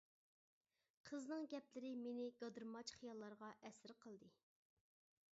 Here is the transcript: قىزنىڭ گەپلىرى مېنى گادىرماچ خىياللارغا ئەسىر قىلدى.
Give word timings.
قىزنىڭ 1.09 1.43
گەپلىرى 1.51 1.91
مېنى 2.05 2.25
گادىرماچ 2.39 2.93
خىياللارغا 3.01 3.51
ئەسىر 3.69 3.93
قىلدى. 4.07 4.31